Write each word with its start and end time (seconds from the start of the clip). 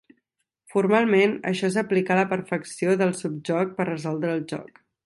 Formalment, 0.75 1.35
això 1.51 1.69
és 1.73 1.77
aplicar 1.83 2.17
la 2.21 2.27
perfecció 2.35 2.99
del 3.05 3.17
subjoc 3.23 3.79
per 3.81 3.91
resoldre 3.97 4.39
el 4.41 4.47
joc. 4.57 4.87